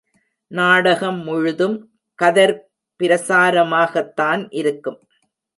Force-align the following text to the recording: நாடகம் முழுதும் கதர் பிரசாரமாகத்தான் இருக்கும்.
நாடகம் 0.51 1.19
முழுதும் 1.23 1.75
கதர் 2.19 2.55
பிரசாரமாகத்தான் 2.99 4.47
இருக்கும். 4.51 4.99